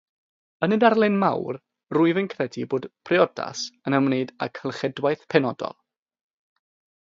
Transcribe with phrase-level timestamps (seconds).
[0.67, 1.59] Yn y darlun mawr,
[1.97, 5.79] rwyf yn credu bod 'priodas' yn ymwneud â cylchedwaith penodol.